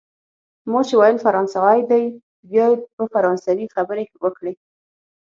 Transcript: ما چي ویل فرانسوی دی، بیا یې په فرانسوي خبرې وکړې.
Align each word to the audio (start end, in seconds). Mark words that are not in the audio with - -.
ما 0.71 0.79
چي 0.87 0.95
ویل 0.99 1.17
فرانسوی 1.25 1.79
دی، 1.89 2.03
بیا 2.49 2.65
یې 2.71 2.75
په 2.95 3.03
فرانسوي 3.13 3.65
خبرې 3.75 4.03
وکړې. 4.23 4.53